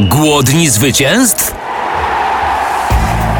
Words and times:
Głodni 0.00 0.70
zwycięstw? 0.70 1.54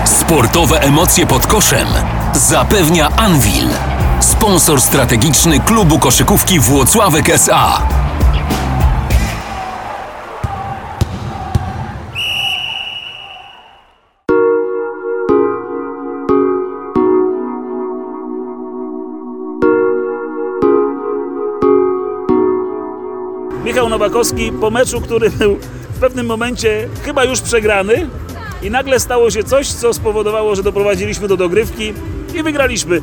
Sportowe 0.04 0.80
emocje 0.80 1.26
pod 1.26 1.46
koszem 1.46 1.88
zapewnia 2.32 3.08
Anvil, 3.16 3.68
sponsor 4.20 4.80
strategiczny 4.80 5.60
klubu 5.60 5.98
koszykówki 5.98 6.60
Włocławek 6.60 7.28
SA. 7.28 7.82
Michał 23.64 23.88
Nowakowski 23.88 24.52
po 24.52 24.70
meczu, 24.70 25.00
który 25.00 25.30
był 25.30 25.58
w 25.94 25.98
pewnym 25.98 26.26
momencie 26.26 26.88
chyba 27.04 27.24
już 27.24 27.40
przegrany 27.40 28.06
i 28.62 28.70
nagle 28.70 29.00
stało 29.00 29.30
się 29.30 29.44
coś, 29.44 29.68
co 29.68 29.94
spowodowało, 29.94 30.56
że 30.56 30.62
doprowadziliśmy 30.62 31.28
do 31.28 31.36
dogrywki 31.36 31.92
i 32.34 32.42
wygraliśmy. 32.42 33.00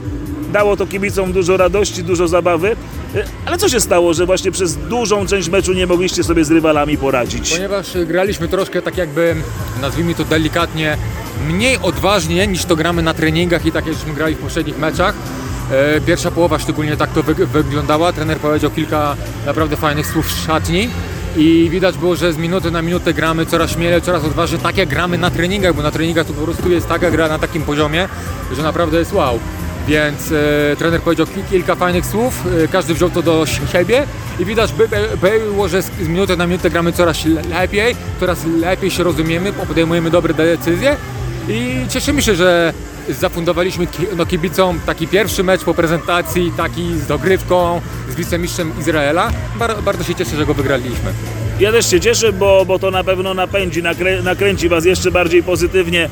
Dało 0.53 0.77
to 0.77 0.87
kibicom 0.87 1.33
dużo 1.33 1.57
radości, 1.57 2.03
dużo 2.03 2.27
zabawy. 2.27 2.75
E, 3.15 3.23
Ale 3.45 3.57
co 3.57 3.69
się 3.69 3.79
stało, 3.79 4.13
że 4.13 4.25
właśnie 4.25 4.51
przez 4.51 4.75
dużą 4.77 5.27
część 5.27 5.49
meczu 5.49 5.73
nie 5.73 5.87
mogliście 5.87 6.23
sobie 6.23 6.45
z 6.45 6.51
rywalami 6.51 6.97
poradzić? 6.97 7.53
Ponieważ 7.53 7.87
graliśmy 8.07 8.47
troszkę 8.47 8.81
tak 8.81 8.97
jakby, 8.97 9.35
nazwijmy 9.81 10.15
to 10.15 10.23
delikatnie, 10.25 10.97
mniej 11.47 11.77
odważnie 11.81 12.47
niż 12.47 12.65
to 12.65 12.75
gramy 12.75 13.01
na 13.01 13.13
treningach 13.13 13.65
i 13.65 13.71
tak 13.71 13.87
jakśmy 13.87 14.13
grali 14.13 14.35
w 14.35 14.39
poprzednich 14.39 14.77
meczach. 14.79 15.15
E, 15.71 16.01
Pierwsza 16.01 16.31
połowa 16.31 16.59
szczególnie 16.59 16.97
tak 16.97 17.13
to 17.13 17.23
wyg- 17.23 17.45
wyglądała. 17.45 18.13
Trener 18.13 18.37
powiedział 18.37 18.71
kilka 18.71 19.15
naprawdę 19.45 19.75
fajnych 19.77 20.07
słów 20.07 20.27
w 20.27 20.45
szatni. 20.45 20.89
I 21.37 21.67
widać 21.71 21.97
było, 21.97 22.15
że 22.15 22.33
z 22.33 22.37
minuty 22.37 22.71
na 22.71 22.81
minutę 22.81 23.13
gramy 23.13 23.45
coraz 23.45 23.71
śmielej, 23.71 24.01
coraz 24.01 24.23
odważniej, 24.25 24.61
tak 24.61 24.77
jak 24.77 24.89
gramy 24.89 25.17
na 25.17 25.29
treningach, 25.31 25.75
bo 25.75 25.81
na 25.81 25.91
treningach 25.91 26.27
to 26.27 26.33
po 26.33 26.41
prostu 26.41 26.71
jest 26.71 26.87
taka 26.87 27.11
gra 27.11 27.27
na 27.27 27.39
takim 27.39 27.61
poziomie, 27.63 28.07
że 28.55 28.63
naprawdę 28.63 28.99
jest 28.99 29.13
wow. 29.13 29.39
Więc 29.87 30.31
e, 30.31 30.75
trener 30.75 31.01
powiedział 31.01 31.25
ki- 31.25 31.43
kilka 31.49 31.75
fajnych 31.75 32.05
słów, 32.05 32.43
e, 32.63 32.67
każdy 32.67 32.93
wziął 32.93 33.09
to 33.09 33.21
do 33.21 33.45
siebie 33.71 34.03
i 34.39 34.45
widać 34.45 34.73
by, 34.73 34.87
by, 35.21 35.39
było, 35.39 35.67
że 35.67 35.81
z, 35.81 35.85
z 36.01 36.07
minuty 36.07 36.37
na 36.37 36.47
minutę 36.47 36.69
gramy 36.69 36.93
coraz 36.93 37.25
le- 37.25 37.41
lepiej, 37.41 37.95
coraz 38.19 38.45
lepiej 38.45 38.91
się 38.91 39.03
rozumiemy, 39.03 39.53
podejmujemy 39.53 40.09
dobre 40.09 40.33
decyzje 40.33 40.97
i 41.49 41.85
cieszymy 41.89 42.21
się, 42.21 42.35
że 42.35 42.73
zafundowaliśmy 43.09 43.87
no, 44.17 44.25
kibicom 44.25 44.79
taki 44.85 45.07
pierwszy 45.07 45.43
mecz 45.43 45.63
po 45.63 45.73
prezentacji, 45.73 46.51
taki 46.57 46.97
z 46.99 47.07
dogrywką, 47.07 47.81
z 48.11 48.15
wicemistrzem 48.15 48.71
Izraela. 48.79 49.31
Bar, 49.59 49.83
bardzo 49.83 50.03
się 50.03 50.15
cieszę, 50.15 50.35
że 50.35 50.45
go 50.45 50.53
wygraliśmy. 50.53 51.13
Ja 51.59 51.71
też 51.71 51.89
się 51.89 51.99
cieszę, 51.99 52.33
bo, 52.33 52.65
bo 52.65 52.79
to 52.79 52.91
na 52.91 53.03
pewno 53.03 53.33
napędzi, 53.33 53.83
nakrę, 53.83 54.21
nakręci 54.21 54.69
Was 54.69 54.85
jeszcze 54.85 55.11
bardziej 55.11 55.43
pozytywnie, 55.43 56.09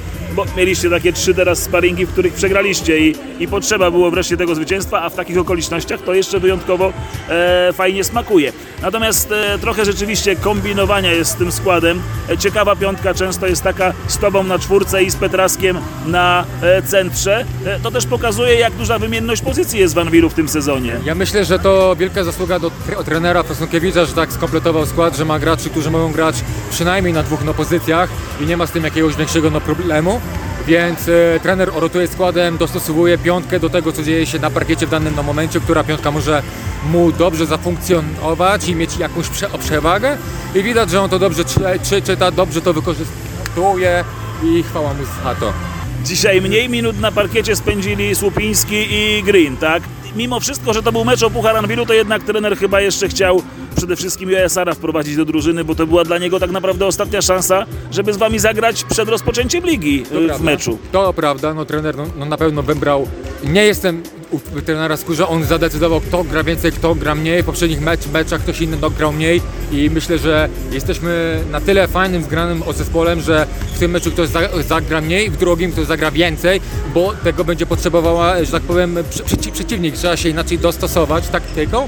mieliście 0.57 0.89
takie 0.89 1.13
trzy 1.13 1.33
teraz 1.33 1.59
sparingi, 1.63 2.05
w 2.05 2.11
których 2.11 2.33
przegraliście 2.33 2.99
i, 2.99 3.15
i 3.39 3.47
potrzeba 3.47 3.91
było 3.91 4.11
wreszcie 4.11 4.37
tego 4.37 4.55
zwycięstwa, 4.55 5.01
a 5.01 5.09
w 5.09 5.15
takich 5.15 5.37
okolicznościach 5.37 6.01
to 6.01 6.13
jeszcze 6.13 6.39
wyjątkowo 6.39 6.93
e, 7.29 7.73
fajnie 7.73 8.03
smakuje. 8.03 8.53
Natomiast 8.81 9.31
e, 9.31 9.57
trochę 9.61 9.85
rzeczywiście 9.85 10.35
kombinowania 10.35 11.11
jest 11.11 11.31
z 11.31 11.35
tym 11.35 11.51
składem. 11.51 12.01
E, 12.29 12.37
ciekawa 12.37 12.75
piątka 12.75 13.13
często 13.13 13.47
jest 13.47 13.63
taka 13.63 13.93
z 14.07 14.17
Tobą 14.17 14.43
na 14.43 14.59
czwórce 14.59 15.03
i 15.03 15.09
z 15.09 15.15
Petraskiem 15.15 15.77
na 16.05 16.45
e, 16.61 16.81
centrze. 16.81 17.45
E, 17.65 17.79
to 17.79 17.91
też 17.91 18.05
pokazuje, 18.05 18.53
jak 18.55 18.73
duża 18.73 18.99
wymienność 18.99 19.41
pozycji 19.41 19.79
jest 19.79 19.95
w 19.95 19.97
Anwilu 19.97 20.29
w 20.29 20.33
tym 20.33 20.49
sezonie. 20.49 20.95
Ja 21.05 21.15
myślę, 21.15 21.45
że 21.45 21.59
to 21.59 21.95
wielka 21.95 22.23
zasługa 22.23 22.59
do 22.59 22.71
tre- 22.87 23.03
trenera 23.03 23.43
Posąkiewicza, 23.43 24.05
że 24.05 24.13
tak 24.13 24.33
skompletował 24.33 24.85
skład, 24.85 25.17
że 25.17 25.25
ma 25.25 25.39
graczy, 25.39 25.69
którzy 25.69 25.91
mogą 25.91 26.11
grać 26.11 26.35
przynajmniej 26.71 27.13
na 27.13 27.23
dwóch 27.23 27.43
no, 27.45 27.53
pozycjach 27.53 28.09
i 28.41 28.45
nie 28.45 28.57
ma 28.57 28.67
z 28.67 28.71
tym 28.71 28.83
jakiegoś 28.83 29.15
większego 29.15 29.49
no, 29.49 29.61
problemu. 29.61 30.21
Więc 30.67 31.09
e, 31.09 31.39
trener 31.43 31.71
rotuje 31.75 32.07
składem, 32.07 32.57
dostosowuje 32.57 33.17
piątkę 33.17 33.59
do 33.59 33.69
tego, 33.69 33.91
co 33.91 34.03
dzieje 34.03 34.25
się 34.25 34.39
na 34.39 34.49
parkiecie 34.49 34.87
w 34.87 34.89
danym 34.89 35.13
momencie, 35.25 35.59
która 35.59 35.83
piątka 35.83 36.11
może 36.11 36.43
mu 36.91 37.11
dobrze 37.11 37.45
zafunkcjonować 37.45 38.67
i 38.67 38.75
mieć 38.75 38.97
jakąś 38.97 39.27
prze- 39.27 39.57
przewagę. 39.59 40.17
I 40.55 40.63
widać, 40.63 40.89
że 40.89 41.01
on 41.01 41.09
to 41.09 41.19
dobrze 41.19 41.45
czy, 41.45 41.59
czy, 41.89 42.01
czyta, 42.01 42.31
dobrze 42.31 42.61
to 42.61 42.73
wykorzystuje 42.73 44.03
i 44.43 44.63
chwała 44.63 44.93
mu 44.93 45.03
za 45.23 45.35
to. 45.35 45.53
Dzisiaj 46.03 46.41
mniej 46.41 46.69
minut 46.69 46.99
na 46.99 47.11
parkiecie 47.11 47.55
spędzili 47.55 48.15
Słupiński 48.15 48.87
i 48.89 49.23
Green, 49.23 49.57
tak? 49.57 49.83
Mimo 50.15 50.39
wszystko, 50.39 50.73
że 50.73 50.83
to 50.83 50.91
był 50.91 51.05
mecz 51.05 51.23
o 51.23 51.29
Puchar 51.29 51.57
Anwilu, 51.57 51.85
to 51.85 51.93
jednak 51.93 52.23
trener 52.23 52.57
chyba 52.57 52.81
jeszcze 52.81 53.09
chciał 53.09 53.43
przede 53.75 53.95
wszystkim 53.95 54.29
USR-a 54.45 54.73
wprowadzić 54.73 55.15
do 55.15 55.25
drużyny, 55.25 55.63
bo 55.63 55.75
to 55.75 55.87
była 55.87 56.03
dla 56.03 56.17
niego 56.17 56.39
tak 56.39 56.51
naprawdę 56.51 56.85
ostatnia 56.85 57.21
szansa, 57.21 57.65
żeby 57.91 58.13
z 58.13 58.17
wami 58.17 58.39
zagrać 58.39 58.83
przed 58.83 59.09
rozpoczęciem 59.09 59.63
ligi 59.63 60.03
To 60.03 60.19
y, 60.19 60.23
w 60.23 60.27
prawda. 60.27 60.45
meczu. 60.45 60.77
To 60.91 61.13
prawda, 61.13 61.53
no 61.53 61.65
trener 61.65 61.97
no, 61.97 62.05
no 62.17 62.25
na 62.25 62.37
pewno 62.37 62.63
wybrał. 62.63 63.07
Nie 63.43 63.63
jestem 63.65 64.03
u 64.31 64.39
trenera 64.61 64.97
skórze, 64.97 65.27
on 65.27 65.43
zadecydował 65.43 66.01
kto 66.01 66.23
gra 66.23 66.43
więcej, 66.43 66.71
kto 66.71 66.95
gra 66.95 67.15
mniej. 67.15 67.43
W 67.43 67.45
poprzednich 67.45 67.81
mecz, 67.81 68.07
meczach 68.13 68.41
ktoś 68.41 68.61
inny 68.61 68.77
no, 68.81 68.89
grał 68.89 69.13
mniej 69.13 69.41
i 69.71 69.89
myślę, 69.89 70.17
że 70.17 70.49
jesteśmy 70.71 71.39
na 71.51 71.61
tyle 71.61 71.87
fajnym, 71.87 72.23
zgranym 72.23 72.63
zespołem, 72.75 73.21
że 73.21 73.47
w 73.75 73.79
tym 73.79 73.91
meczu 73.91 74.11
ktoś 74.11 74.29
za, 74.29 74.39
zagra 74.67 75.01
mniej, 75.01 75.29
w 75.29 75.37
drugim 75.37 75.71
ktoś 75.71 75.85
zagra 75.85 76.11
więcej, 76.11 76.61
bo 76.93 77.13
tego 77.23 77.43
będzie 77.43 77.65
potrzebowała, 77.65 78.43
że 78.43 78.51
tak 78.51 78.63
powiem, 78.63 78.95
przeci- 79.25 79.51
przeciwnik. 79.51 79.95
Trzeba 79.95 80.17
się 80.17 80.29
inaczej 80.29 80.59
dostosować 80.59 81.27
taktyką, 81.27 81.87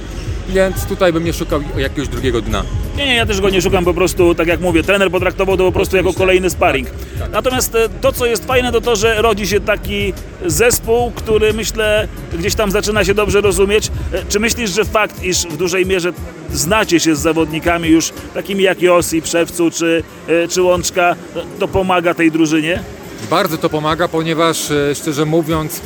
więc 0.50 0.86
tutaj 0.86 1.14
bym 1.14 1.24
nie 1.24 1.34
szukał 1.34 1.62
jakiegoś 1.78 2.08
drugiego 2.08 2.42
dna. 2.42 2.64
Nie, 2.98 3.06
nie, 3.06 3.16
ja 3.16 3.26
też 3.26 3.42
go 3.42 3.50
nie 3.50 3.62
szukam 3.62 3.86
po 3.86 3.94
prostu, 3.94 4.36
tak 4.36 4.48
jak 4.48 4.60
mówię, 4.62 4.84
trener 4.84 5.12
potraktował 5.12 5.58
to 5.58 5.64
po 5.64 5.72
prostu 5.72 5.98
jako 5.98 6.14
kolejny 6.14 6.50
sparring. 6.50 6.88
Natomiast 7.32 7.76
e, 7.76 7.90
to, 8.02 8.12
co 8.12 8.26
jest 8.26 8.46
fajne, 8.46 8.72
to 8.72 8.82
to, 8.82 8.96
że 8.96 9.22
rodzi 9.22 9.48
się 9.48 9.60
taki 9.60 10.14
zespół, 10.46 11.12
który 11.12 11.54
myślę 11.54 12.08
gdzieś 12.40 12.56
tam 12.56 12.72
zaczyna 12.72 13.06
się 13.06 13.14
dobrze 13.14 13.42
rozumieć. 13.42 13.88
E, 14.14 14.26
Czy 14.30 14.40
myślisz, 14.40 14.70
że 14.72 14.86
fakt, 14.86 15.24
iż 15.24 15.38
w 15.46 15.58
dużej 15.58 15.86
mierze 15.86 16.14
znacie 16.54 17.00
się 17.00 17.16
z 17.16 17.20
zawodnikami 17.20 17.90
już 17.90 18.10
takimi 18.34 18.64
jak 18.64 18.82
Josi, 18.82 19.22
Przewcu 19.22 19.72
czy, 19.72 20.04
e, 20.28 20.48
czy 20.48 20.62
Łączka, 20.62 21.16
to- 21.60 21.68
pomaga 21.68 22.14
tej 22.14 22.32
drużynie? 22.32 22.84
Bardzo 23.30 23.58
to 23.58 23.70
pomaga, 23.70 24.08
ponieważ 24.08 24.58
szczerze 24.96 25.26
mówiąc 25.26 25.82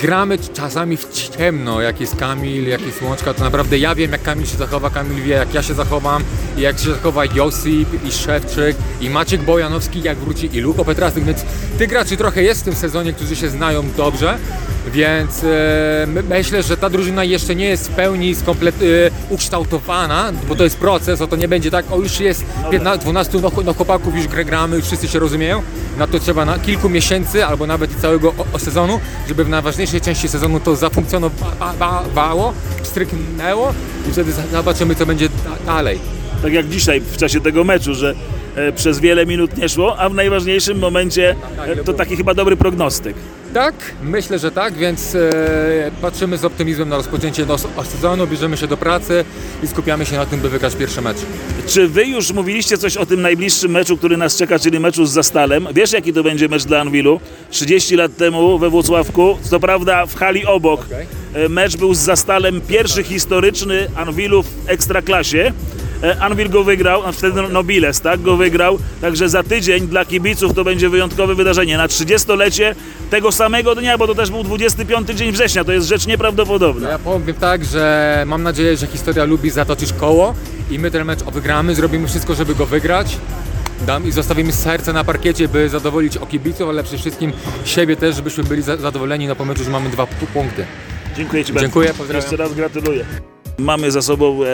gramy 0.00 0.38
czasami 0.38 0.96
w 0.96 1.08
ciemno, 1.10 1.80
jak 1.80 2.00
jest 2.00 2.16
Kamil, 2.16 2.68
jak 2.68 2.80
jest 2.80 3.02
Łączka, 3.02 3.34
to 3.34 3.44
naprawdę 3.44 3.78
ja 3.78 3.94
wiem 3.94 4.12
jak 4.12 4.22
Kamil 4.22 4.46
się 4.46 4.56
zachowa, 4.56 4.90
Kamil 4.90 5.22
wie 5.22 5.34
jak 5.34 5.54
ja 5.54 5.62
się 5.62 5.74
zachowam 5.74 6.22
i 6.56 6.60
jak 6.60 6.78
się 6.78 6.90
zachowa 6.90 7.24
Josip 7.24 8.04
i 8.04 8.12
Szewczyk 8.12 8.76
i 9.00 9.10
Maciek 9.10 9.42
Bojanowski 9.42 10.02
jak 10.02 10.18
wróci 10.18 10.56
i 10.56 10.60
Luko 10.60 10.84
Petrasek, 10.84 11.24
więc 11.24 11.44
tych 11.78 11.88
graczy 11.88 12.16
trochę 12.16 12.42
jest 12.42 12.60
w 12.60 12.64
tym 12.64 12.74
sezonie, 12.74 13.12
którzy 13.12 13.36
się 13.36 13.48
znają 13.48 13.84
dobrze, 13.96 14.38
więc 14.90 15.44
e, 15.44 16.06
my- 16.06 16.22
myślę, 16.22 16.62
że 16.62 16.76
ta 16.76 16.90
drużyna 16.90 17.24
jeszcze 17.24 17.54
nie 17.54 17.64
jest 17.64 17.90
w 17.90 17.94
pełni 17.94 18.34
skomplet, 18.34 18.74
e, 18.82 19.34
ukształtowana, 19.34 20.32
bo 20.48 20.54
to 20.54 20.64
jest 20.64 20.78
proces, 20.78 21.20
o 21.20 21.26
to 21.26 21.36
nie 21.36 21.48
będzie 21.48 21.70
tak, 21.70 21.92
o 21.92 21.98
już 21.98 22.20
jest 22.20 22.44
15, 22.70 23.02
12 23.02 23.38
no, 23.42 23.50
no, 23.64 23.74
chłopaków, 23.74 24.16
już 24.16 24.26
gramy, 24.26 24.76
już 24.76 24.84
wszyscy 24.84 25.08
się 25.08 25.18
rozumieją, 25.18 25.62
na 25.98 26.06
to 26.06 26.18
trzeba 26.18 26.44
na 26.44 26.58
kilku 26.58 26.88
miesięcy 26.88 27.46
albo 27.46 27.66
nawet 27.66 27.92
i 27.92 28.00
całego 28.00 28.28
o, 28.28 28.46
o 28.52 28.58
sezonu, 28.58 29.00
żeby 29.28 29.44
w 29.44 29.48
najważniejszej 29.48 30.00
części 30.00 30.28
sezonu 30.28 30.60
to 30.60 30.76
zafunkcjonowało, 30.76 32.52
stryknęło 32.82 33.74
i 34.08 34.12
wtedy 34.12 34.32
zobaczymy 34.52 34.94
co 34.94 35.06
będzie 35.06 35.28
da, 35.28 35.34
dalej. 35.66 35.98
Tak 36.42 36.52
jak 36.52 36.68
dzisiaj 36.68 37.00
w 37.00 37.16
czasie 37.16 37.40
tego 37.40 37.64
meczu, 37.64 37.94
że 37.94 38.14
e, 38.56 38.72
przez 38.72 39.00
wiele 39.00 39.26
minut 39.26 39.56
nie 39.56 39.68
szło, 39.68 39.98
a 39.98 40.08
w 40.08 40.14
najważniejszym 40.14 40.78
momencie 40.78 41.36
to 41.84 41.92
taki 41.92 42.16
chyba 42.16 42.34
dobry 42.34 42.56
prognostyk. 42.56 43.16
Tak, 43.54 43.74
myślę, 44.02 44.38
że 44.38 44.50
tak, 44.50 44.74
więc 44.74 45.14
e, 45.14 45.30
patrzymy 46.02 46.38
z 46.38 46.44
optymizmem 46.44 46.88
na 46.88 46.96
rozpoczęcie 46.96 47.46
sezonu, 47.84 48.26
bierzemy 48.26 48.56
się 48.56 48.66
do 48.66 48.76
pracy 48.76 49.24
i 49.62 49.66
skupiamy 49.66 50.06
się 50.06 50.16
na 50.16 50.26
tym, 50.26 50.40
by 50.40 50.48
wygrać 50.48 50.76
pierwszy 50.76 51.00
mecz. 51.00 51.16
Czy 51.66 51.88
wy 51.88 52.04
już 52.04 52.32
mówiliście 52.32 52.78
coś 52.78 52.96
o 52.96 53.06
tym 53.06 53.22
najbliższym 53.22 53.70
meczu, 53.70 53.96
który 53.96 54.16
nas 54.16 54.36
czeka, 54.36 54.58
czyli 54.58 54.80
meczu 54.80 55.06
z 55.06 55.10
Zastalem? 55.10 55.68
Wiesz, 55.74 55.92
jaki 55.92 56.12
to 56.12 56.22
będzie 56.22 56.48
mecz 56.48 56.64
dla 56.64 56.80
Anwilu? 56.80 57.20
30 57.50 57.96
lat 57.96 58.16
temu 58.16 58.58
we 58.58 58.70
Włocławku, 58.70 59.38
co 59.42 59.60
prawda 59.60 60.06
w 60.06 60.14
hali 60.14 60.46
obok. 60.46 60.80
Okej. 60.80 61.06
E, 61.34 61.48
Mecz 61.48 61.76
był 61.76 61.94
z 61.94 61.98
Zastalem, 61.98 62.60
pierwszy 62.60 63.02
historyczny 63.02 63.88
Anwilu 63.96 64.42
w 64.42 64.48
Ekstraklasie. 64.66 65.52
E, 66.02 66.20
Anwil 66.20 66.50
go 66.50 66.64
wygrał, 66.64 67.06
a 67.06 67.12
wtedy 67.12 67.42
Nobiles, 67.42 68.00
tak, 68.00 68.22
go 68.22 68.36
wygrał. 68.36 68.78
Także 69.00 69.28
za 69.28 69.42
tydzień 69.42 69.86
dla 69.88 70.04
kibiców 70.04 70.54
to 70.54 70.64
będzie 70.64 70.88
wyjątkowe 70.88 71.34
wydarzenie. 71.34 71.76
Na 71.76 71.86
30-lecie 71.86 72.74
tego 73.10 73.32
samego 73.32 73.74
dnia, 73.74 73.98
bo 73.98 74.06
to 74.06 74.14
też 74.14 74.30
był 74.30 74.44
25 74.44 75.08
dzień 75.08 75.32
września, 75.32 75.64
to 75.64 75.72
jest 75.72 75.86
rzecz 75.88 76.06
nieprawdopodobna. 76.06 76.88
Ja 76.90 76.98
powiem 76.98 77.34
tak, 77.36 77.64
że 77.64 78.22
mam 78.26 78.42
nadzieję, 78.42 78.76
że 78.76 78.86
historia 78.86 79.24
lubi 79.24 79.50
zatoczyć 79.50 79.92
koło 79.92 80.34
i 80.70 80.78
my 80.78 80.90
ten 80.90 81.04
mecz 81.04 81.22
wygramy, 81.24 81.74
zrobimy 81.74 82.08
wszystko, 82.08 82.34
żeby 82.34 82.54
go 82.54 82.66
wygrać. 82.66 83.16
Dam 83.86 84.06
i 84.06 84.12
zostawimy 84.12 84.52
serce 84.52 84.92
na 84.92 85.04
parkiecie, 85.04 85.48
by 85.48 85.68
zadowolić 85.68 86.16
o 86.16 86.26
kibiców, 86.26 86.68
ale 86.68 86.82
przede 86.82 86.98
wszystkim 86.98 87.32
siebie 87.64 87.96
też, 87.96 88.16
żebyśmy 88.16 88.44
byli 88.44 88.62
za- 88.62 88.76
zadowoleni 88.76 89.26
na 89.26 89.34
pomysł, 89.34 89.64
że 89.64 89.70
mamy 89.70 89.90
dwa 89.90 90.04
pu- 90.04 90.26
punkty. 90.34 90.64
Dziękuję 91.16 91.44
Ci 91.44 91.52
bardzo. 91.52 91.66
Dziękuję, 91.66 91.88
pozdrawiam. 91.88 92.22
Jeszcze 92.22 92.36
raz 92.36 92.54
gratuluję. 92.54 93.04
Mamy 93.62 93.90
za 93.90 94.02
sobą 94.02 94.44
e, 94.44 94.46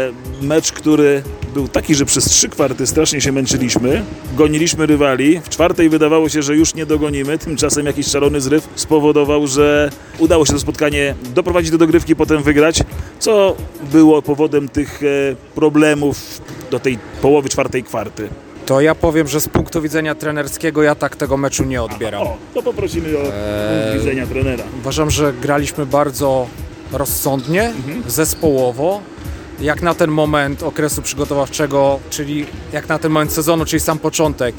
mecz, 0.43 0.73
który 0.73 1.23
był 1.55 1.69
taki, 1.69 1.95
że 1.95 2.05
przez 2.05 2.25
trzy 2.25 2.49
kwarty 2.49 2.87
strasznie 2.87 3.21
się 3.21 3.33
męczyliśmy. 3.33 4.05
Goniliśmy 4.37 4.87
rywali. 4.87 5.41
W 5.41 5.49
czwartej 5.49 5.89
wydawało 5.89 6.29
się, 6.29 6.43
że 6.43 6.57
już 6.57 6.75
nie 6.75 6.87
dogonimy. 6.87 7.39
Tymczasem 7.39 7.87
jakiś 7.87 8.07
szalony 8.07 8.41
zryw 8.41 8.69
spowodował, 8.75 9.47
że 9.47 9.91
udało 10.19 10.47
się 10.47 10.53
to 10.53 10.59
spotkanie 10.59 11.15
doprowadzić 11.35 11.71
do 11.71 11.79
dogrywki, 11.79 12.17
potem 12.17 12.43
wygrać, 12.43 12.83
co 13.19 13.57
było 13.93 14.23
powodem 14.23 14.69
tych 14.69 15.03
e, 15.03 15.07
problemów 15.55 16.41
do 16.71 16.79
tej 16.81 16.99
połowy 17.23 17.49
czwartej 17.49 17.85
kwarty. 17.85 18.29
To 18.67 18.81
ja 18.81 18.95
powiem, 18.95 19.29
że 19.29 19.41
z 19.41 19.49
punktu 19.49 19.83
widzenia 19.83 20.15
trenerskiego 20.15 20.83
ja 20.83 20.95
tak 20.95 21.17
tego 21.17 21.37
meczu 21.37 21.65
nie 21.65 21.83
odbieram. 21.83 22.23
O, 22.23 22.37
to 22.55 22.63
poprosimy 22.63 23.19
o 23.19 23.21
punkt 23.21 23.99
widzenia 23.99 24.27
trenera. 24.27 24.65
Uważam, 24.81 25.11
że 25.11 25.33
graliśmy 25.33 25.87
bardzo 25.87 26.47
rozsądnie, 26.93 27.73
zespołowo. 28.07 29.01
Jak 29.61 29.83
na 29.83 29.95
ten 29.95 30.11
moment 30.11 30.63
okresu 30.63 31.03
przygotowawczego, 31.03 32.01
czyli 32.11 32.47
jak 32.73 32.89
na 32.89 32.99
ten 32.99 33.13
moment 33.13 33.33
sezonu, 33.33 33.65
czyli 33.65 33.81
sam 33.81 33.99
początek, 33.99 34.55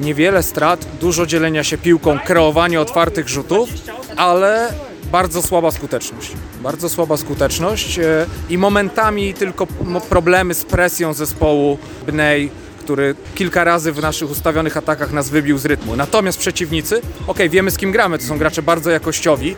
niewiele 0.00 0.42
strat, 0.42 0.86
dużo 1.00 1.26
dzielenia 1.26 1.64
się 1.64 1.78
piłką, 1.78 2.18
kreowanie 2.18 2.80
otwartych 2.80 3.28
rzutów, 3.28 3.68
ale 4.16 4.72
bardzo 5.12 5.42
słaba 5.42 5.70
skuteczność. 5.70 6.32
Bardzo 6.62 6.88
słaba 6.88 7.16
skuteczność 7.16 7.98
e, 7.98 8.26
i 8.50 8.58
momentami 8.58 9.34
tylko 9.34 9.66
problemy 10.08 10.54
z 10.54 10.64
presją 10.64 11.14
zespołu 11.14 11.78
Bnej, 12.06 12.50
który 12.80 13.14
kilka 13.34 13.64
razy 13.64 13.92
w 13.92 14.02
naszych 14.02 14.30
ustawionych 14.30 14.76
atakach 14.76 15.12
nas 15.12 15.30
wybił 15.30 15.58
z 15.58 15.64
rytmu. 15.64 15.96
Natomiast 15.96 16.38
przeciwnicy, 16.38 17.00
okej, 17.26 17.50
wiemy 17.50 17.70
z 17.70 17.76
kim 17.76 17.92
gramy, 17.92 18.18
to 18.18 18.24
są 18.24 18.38
gracze 18.38 18.62
bardzo 18.62 18.90
jakościowi 18.90 19.56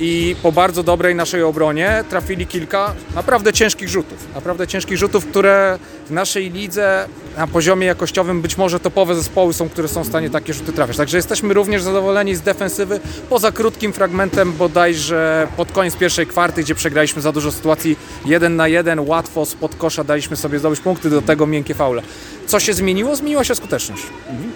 i 0.00 0.36
po 0.42 0.52
bardzo 0.52 0.82
dobrej 0.82 1.14
naszej 1.14 1.42
obronie 1.42 2.04
trafili 2.10 2.46
kilka 2.46 2.94
naprawdę 3.14 3.52
ciężkich 3.52 3.88
rzutów. 3.88 4.18
Naprawdę 4.34 4.66
ciężkich 4.66 4.98
rzutów, 4.98 5.26
które 5.26 5.78
w 6.06 6.10
naszej 6.10 6.50
lidze 6.50 7.08
na 7.36 7.46
poziomie 7.46 7.86
jakościowym 7.86 8.42
być 8.42 8.56
może 8.56 8.80
topowe 8.80 9.14
zespoły 9.14 9.54
są, 9.54 9.68
które 9.68 9.88
są 9.88 10.04
w 10.04 10.06
stanie 10.06 10.30
takie 10.30 10.54
rzuty 10.54 10.72
trafiać. 10.72 10.96
Także 10.96 11.16
jesteśmy 11.16 11.54
również 11.54 11.82
zadowoleni 11.82 12.34
z 12.34 12.40
defensywy, 12.40 13.00
poza 13.28 13.52
krótkim 13.52 13.92
fragmentem 13.92 14.52
bodajże 14.52 15.48
pod 15.56 15.72
koniec 15.72 15.96
pierwszej 15.96 16.26
kwarty, 16.26 16.62
gdzie 16.62 16.74
przegraliśmy 16.74 17.22
za 17.22 17.32
dużo 17.32 17.52
sytuacji 17.52 17.96
jeden 18.26 18.56
na 18.56 18.68
jeden, 18.68 19.00
łatwo 19.00 19.46
spod 19.46 19.76
kosza 19.76 20.04
daliśmy 20.04 20.36
sobie 20.36 20.58
zdobyć 20.58 20.80
punkty, 20.80 21.10
do 21.10 21.22
tego 21.22 21.46
miękkie 21.46 21.74
faule. 21.74 22.02
Co 22.46 22.60
się 22.60 22.72
zmieniło? 22.72 23.16
Zmieniła 23.16 23.44
się 23.44 23.54
skuteczność. 23.54 24.02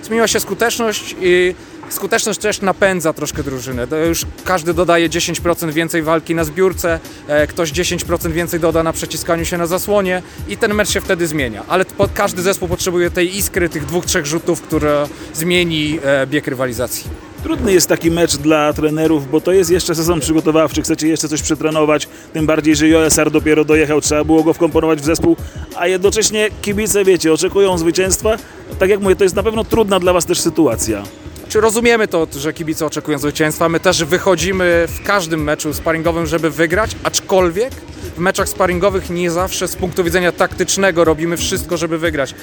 Zmieniła 0.03 0.29
się 0.29 0.41
skuteczność 0.41 1.17
i 1.21 1.55
skuteczność 1.89 2.41
też 2.41 2.61
napędza 2.61 3.13
troszkę 3.13 3.43
drużynę. 3.43 3.87
To 3.87 3.97
już 3.97 4.27
każdy 4.45 4.75
dodaje 4.75 5.09
10% 5.09 5.73
więcej 5.73 6.03
walki 6.03 6.35
na 6.35 6.45
zbiórce, 6.45 7.01
e, 7.29 7.47
ktoś 7.47 7.73
10% 7.73 8.33
więcej 8.33 8.61
doda 8.61 8.83
na 8.83 8.93
przeciskaniu 8.93 9.45
się 9.45 9.59
na 9.59 9.67
zasłonie 9.67 10.23
i 10.49 10.57
ten 10.57 10.75
mecz 10.75 10.91
się 10.91 11.01
wtedy 11.01 11.27
zmienia. 11.27 11.63
Ale 11.69 11.85
każdy 12.15 12.43
zespół 12.43 12.69
potrzebuje 12.69 13.11
tej 13.11 13.37
iskry, 13.37 13.69
tych 13.69 13.87
dwóch, 13.87 14.07
trzech 14.07 14.27
rzutów, 14.27 14.63
które 14.63 15.07
zmieni 15.35 15.99
e, 16.05 16.27
bieg 16.27 16.47
rywalizacji. 16.47 17.11
Trudny 17.45 17.73
jest 17.73 17.89
taki 17.89 18.11
mecz 18.11 18.37
dla 18.37 18.73
trenerów, 18.73 19.31
bo 19.31 19.41
to 19.41 19.53
jest 19.53 19.71
jeszcze 19.71 19.95
sezon 19.95 20.21
przygotowawczy, 20.21 20.83
chcecie 20.83 21.09
jeszcze 21.09 21.29
coś 21.29 21.43
przetrenować, 21.43 22.09
tym 22.33 22.47
bardziej, 22.47 22.77
że 22.77 22.89
Joesar 22.89 23.31
dopiero 23.31 23.65
dojechał, 23.65 24.01
trzeba 24.01 24.25
było 24.25 24.43
go 24.45 24.53
wkomponować 24.53 25.01
w 25.01 25.05
zespół, 25.05 25.37
a 25.77 25.87
jednocześnie 25.87 26.51
kibice, 26.63 27.05
wiecie, 27.05 27.33
oczekują 27.33 27.79
zwycięstwa. 27.79 28.37
Tak 28.79 28.91
jak 28.91 29.01
mówię, 29.01 29.17
to 29.17 29.25
jest 29.25 29.37
na 29.37 29.43
pewno 29.43 29.65
trudna 29.65 30.01
dla 30.01 30.13
Was 30.13 30.27
też 30.27 30.41
sytuacja. 30.41 31.03
Czy 31.49 31.61
rozumiemy 31.61 32.09
to, 32.09 32.27
że 32.37 32.53
kibice 32.53 32.87
oczekują 32.87 33.19
zwycięstwa? 33.19 33.69
My 33.69 33.81
też 33.81 34.05
wychodzimy 34.05 34.87
w 34.89 35.03
każdym 35.07 35.43
meczu 35.43 35.75
sparingowym, 35.75 36.27
żeby 36.27 36.51
wygrać, 36.51 36.97
aczkolwiek 37.03 37.73
w 38.17 38.19
meczach 38.19 38.49
sparingowych 38.49 39.11
nie 39.11 39.31
zawsze 39.31 39.69
z 39.69 39.77
punktu 39.77 40.05
widzenia 40.05 40.33
taktycznego 40.33 41.05
robimy 41.05 41.37
wszystko, 41.37 41.77
żeby 41.77 41.99
wygrać. 41.99 42.35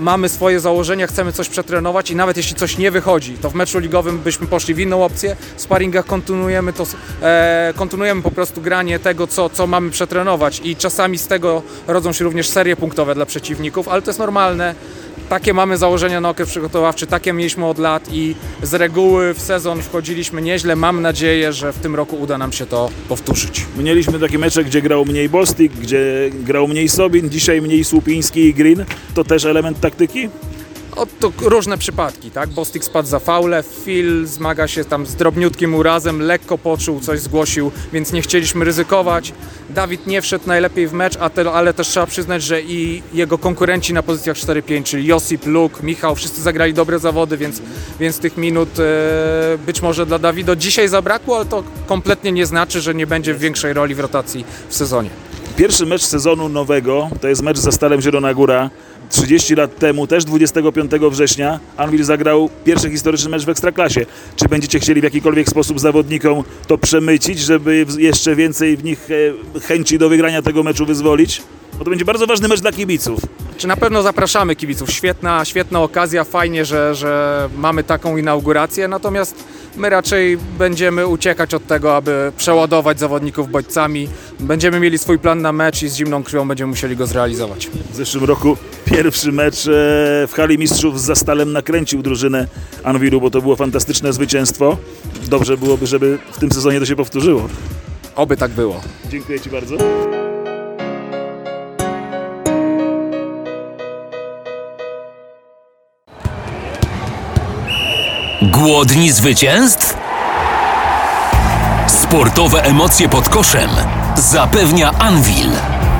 Mamy 0.00 0.28
swoje 0.28 0.60
założenia, 0.60 1.06
chcemy 1.06 1.32
coś 1.32 1.48
przetrenować 1.48 2.10
i 2.10 2.16
nawet 2.16 2.36
jeśli 2.36 2.54
coś 2.54 2.78
nie 2.78 2.90
wychodzi, 2.90 3.34
to 3.34 3.50
w 3.50 3.54
meczu 3.54 3.78
ligowym 3.78 4.18
byśmy 4.18 4.46
poszli 4.46 4.74
w 4.74 4.78
inną 4.78 5.04
opcję. 5.04 5.36
W 5.56 5.60
sparingach 5.60 6.06
kontynuujemy, 6.06 6.72
to, 6.72 6.86
e, 7.22 7.72
kontynuujemy 7.76 8.22
po 8.22 8.30
prostu 8.30 8.60
granie 8.60 8.98
tego, 8.98 9.26
co, 9.26 9.50
co 9.50 9.66
mamy 9.66 9.90
przetrenować 9.90 10.60
i 10.64 10.76
czasami 10.76 11.18
z 11.18 11.26
tego 11.26 11.62
rodzą 11.86 12.12
się 12.12 12.24
również 12.24 12.48
serie 12.48 12.76
punktowe 12.76 13.14
dla 13.14 13.26
przeciwników, 13.26 13.88
ale 13.88 14.02
to 14.02 14.10
jest 14.10 14.18
normalne. 14.18 14.74
Takie 15.28 15.54
mamy 15.54 15.76
założenia 15.76 16.20
na 16.20 16.28
okres 16.28 16.48
przygotowawczy, 16.48 17.06
takie 17.06 17.32
mieliśmy 17.32 17.66
od 17.66 17.78
lat 17.78 18.08
i 18.12 18.34
z 18.62 18.74
reguły 18.74 19.34
w 19.34 19.40
sezon 19.40 19.82
wchodziliśmy 19.82 20.42
nieźle. 20.42 20.76
Mam 20.76 21.02
nadzieję, 21.02 21.52
że 21.52 21.72
w 21.72 21.78
tym 21.78 21.94
roku 21.94 22.16
uda 22.16 22.38
nam 22.38 22.52
się 22.52 22.66
to 22.66 22.90
powtórzyć. 23.08 23.66
Mieliśmy 23.78 24.18
takie 24.18 24.38
mecze, 24.38 24.64
gdzie 24.64 24.82
grał 24.82 25.04
mniej 25.04 25.28
Bostik, 25.28 25.72
gdzie 25.72 26.30
grał 26.32 26.68
mniej 26.68 26.88
Sobin, 26.88 27.30
dzisiaj 27.30 27.62
mniej 27.62 27.84
Słupiński 27.84 28.40
i 28.40 28.54
Green. 28.54 28.84
To 29.14 29.24
też 29.24 29.44
element 29.44 29.80
taktyki? 29.80 30.28
To 31.06 31.32
różne 31.40 31.78
przypadki, 31.78 32.30
tak? 32.30 32.48
Bostik 32.48 32.84
spadł 32.84 33.08
za 33.08 33.18
faule, 33.18 33.64
Phil 33.84 34.26
zmaga 34.26 34.68
się 34.68 34.84
tam 34.84 35.06
z 35.06 35.14
drobniutkim 35.14 35.74
urazem, 35.74 36.22
lekko 36.22 36.58
poczuł, 36.58 37.00
coś 37.00 37.20
zgłosił, 37.20 37.70
więc 37.92 38.12
nie 38.12 38.22
chcieliśmy 38.22 38.64
ryzykować. 38.64 39.32
Dawid 39.70 40.06
nie 40.06 40.22
wszedł 40.22 40.44
najlepiej 40.46 40.88
w 40.88 40.92
mecz, 40.92 41.18
ale 41.52 41.74
też 41.74 41.88
trzeba 41.88 42.06
przyznać, 42.06 42.42
że 42.42 42.62
i 42.62 43.02
jego 43.12 43.38
konkurenci 43.38 43.94
na 43.94 44.02
pozycjach 44.02 44.36
4-5, 44.36 44.82
czyli 44.82 45.06
Josip, 45.06 45.46
Luke, 45.46 45.82
Michał, 45.82 46.14
wszyscy 46.14 46.42
zagrali 46.42 46.74
dobre 46.74 46.98
zawody, 46.98 47.36
więc, 47.36 47.62
więc 48.00 48.18
tych 48.18 48.36
minut 48.36 48.78
e, 48.78 49.58
być 49.66 49.82
może 49.82 50.06
dla 50.06 50.18
Dawida 50.18 50.56
dzisiaj 50.56 50.88
zabrakło, 50.88 51.36
ale 51.36 51.46
to 51.46 51.64
kompletnie 51.86 52.32
nie 52.32 52.46
znaczy, 52.46 52.80
że 52.80 52.94
nie 52.94 53.06
będzie 53.06 53.34
większej 53.34 53.72
roli 53.72 53.94
w 53.94 54.00
rotacji 54.00 54.44
w 54.68 54.74
sezonie. 54.74 55.10
Pierwszy 55.58 55.86
mecz 55.86 56.02
sezonu 56.02 56.48
nowego 56.48 57.10
to 57.20 57.28
jest 57.28 57.42
mecz 57.42 57.58
za 57.58 57.72
Stalem 57.72 58.00
Zielona 58.00 58.34
Góra. 58.34 58.70
30 59.08 59.54
lat 59.54 59.78
temu, 59.78 60.06
też 60.06 60.24
25 60.24 60.90
września, 61.10 61.60
Anvil 61.76 62.04
zagrał 62.04 62.50
pierwszy 62.64 62.90
historyczny 62.90 63.30
mecz 63.30 63.44
w 63.44 63.48
Ekstraklasie. 63.48 64.06
Czy 64.36 64.48
będziecie 64.48 64.80
chcieli 64.80 65.00
w 65.00 65.04
jakikolwiek 65.04 65.48
sposób 65.48 65.80
zawodnikom 65.80 66.44
to 66.66 66.78
przemycić, 66.78 67.38
żeby 67.38 67.86
jeszcze 67.98 68.36
więcej 68.36 68.76
w 68.76 68.84
nich 68.84 69.08
e, 69.56 69.60
chęci 69.60 69.98
do 69.98 70.08
wygrania 70.08 70.42
tego 70.42 70.62
meczu 70.62 70.86
wyzwolić? 70.86 71.42
Bo 71.78 71.84
to 71.84 71.90
będzie 71.90 72.04
bardzo 72.04 72.26
ważny 72.26 72.48
mecz 72.48 72.60
dla 72.60 72.72
kibiców. 72.72 73.20
Czy 73.56 73.66
na 73.66 73.76
pewno 73.76 74.02
zapraszamy 74.02 74.56
kibiców? 74.56 74.90
Świetna, 74.90 75.44
świetna 75.44 75.80
okazja, 75.80 76.24
fajnie, 76.24 76.64
że, 76.64 76.94
że 76.94 77.48
mamy 77.56 77.84
taką 77.84 78.16
inaugurację, 78.16 78.88
natomiast 78.88 79.44
my 79.76 79.90
raczej 79.90 80.38
będziemy 80.58 81.06
uciekać 81.06 81.54
od 81.54 81.66
tego, 81.66 81.96
aby 81.96 82.32
przeładować 82.36 82.98
zawodników 82.98 83.50
bodźcami. 83.50 84.08
Będziemy 84.40 84.80
mieli 84.80 84.98
swój 84.98 85.18
plan 85.18 85.42
na 85.42 85.52
mecz 85.52 85.82
i 85.82 85.88
z 85.88 85.96
zimną 85.96 86.22
krwią 86.22 86.48
będziemy 86.48 86.70
musieli 86.70 86.96
go 86.96 87.06
zrealizować. 87.06 87.70
W 87.90 87.96
zeszłym 87.96 88.24
roku 88.24 88.56
pierwszy 88.84 89.32
mecz 89.32 89.66
e, 89.66 89.70
w 90.26 90.32
hali 90.34 90.58
mistrzów 90.58 91.00
z 91.00 91.04
Zastalem 91.04 91.52
nakręcił 91.52 92.02
drużynę 92.02 92.46
Anwilu, 92.84 93.20
bo 93.20 93.30
to 93.30 93.42
było 93.42 93.56
fantastyczne 93.56 94.12
zwycięstwo. 94.12 94.76
Dobrze 95.28 95.56
byłoby, 95.56 95.86
żeby 95.86 96.18
w 96.32 96.38
tym 96.38 96.52
sezonie 96.52 96.80
to 96.80 96.86
się 96.86 96.96
powtórzyło. 96.96 97.48
Oby 98.16 98.36
tak 98.36 98.50
było. 98.50 98.80
Dziękuję 99.10 99.40
Ci 99.40 99.50
bardzo. 99.50 100.07
Głodni 108.58 109.12
zwycięstw? 109.12 109.96
Sportowe 111.86 112.62
emocje 112.62 113.08
pod 113.08 113.28
koszem 113.28 113.70
zapewnia 114.16 114.90
Anvil, 114.98 115.50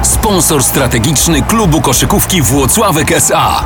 sponsor 0.02 0.64
strategiczny 0.64 1.42
klubu 1.42 1.80
koszykówki 1.80 2.42
Włocławek 2.42 3.12
SA. 3.12 3.64